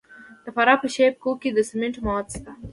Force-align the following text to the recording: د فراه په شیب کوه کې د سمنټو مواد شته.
د 0.43 0.45
فراه 0.55 0.77
په 0.81 0.87
شیب 0.95 1.13
کوه 1.23 1.35
کې 1.41 1.49
د 1.53 1.59
سمنټو 1.69 1.99
مواد 2.07 2.27
شته. 2.35 2.51